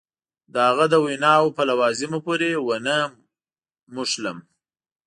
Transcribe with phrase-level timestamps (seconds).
[0.53, 2.95] د هغه د ویناوو په لوازمو پورې ونه
[3.95, 4.37] نښلم.